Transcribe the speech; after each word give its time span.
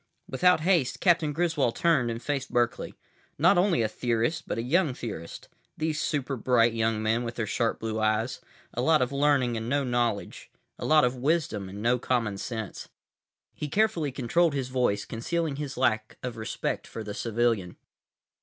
————Without 0.27 0.61
haste, 0.61 0.99
Captain 0.99 1.31
Griswold 1.31 1.75
turned 1.75 2.09
and 2.09 2.23
faced 2.23 2.51
Berkeley. 2.51 2.95
Not 3.37 3.59
only 3.59 3.83
a 3.83 3.87
theorist, 3.87 4.47
but 4.47 4.57
a 4.57 4.63
young 4.63 4.95
theorist. 4.95 5.47
These 5.77 6.01
super 6.01 6.35
bright 6.35 6.73
young 6.73 7.03
men 7.03 7.23
with 7.23 7.35
their 7.35 7.45
sharp 7.45 7.79
blue 7.79 7.99
eyes. 7.99 8.41
A 8.73 8.81
lot 8.81 9.03
of 9.03 9.11
learning 9.11 9.57
and 9.57 9.69
no 9.69 9.83
knowledge. 9.83 10.49
A 10.79 10.85
lot 10.85 11.05
of 11.05 11.17
wisdom 11.17 11.69
and 11.69 11.83
no 11.83 11.99
common 11.99 12.39
sense. 12.39 12.89
He 13.53 13.67
carefully 13.69 14.11
controlled 14.11 14.55
his 14.55 14.69
voice, 14.69 15.05
concealing 15.05 15.57
his 15.57 15.77
lack 15.77 16.17
of 16.23 16.35
respect 16.35 16.87
for 16.87 17.03
the 17.03 17.13
civilian. 17.13 17.75